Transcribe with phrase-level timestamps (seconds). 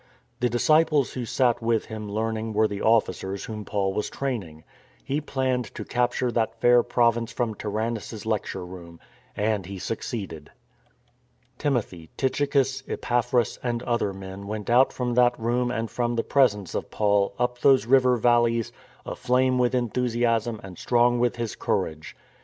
[0.39, 4.63] The disciples who sat with him learning were the officers whom Paul was training.
[5.03, 8.99] He planned to capture that fair province from Tyran nus' lecture room.
[9.37, 10.49] And he succeeded.
[11.59, 16.73] Timothy, Tychicus, Epaphras, and other men went out from that room and from the presence
[16.73, 18.71] of Paul up those river valleys,
[19.05, 22.15] aflame with enthusiasm and strong with his courage.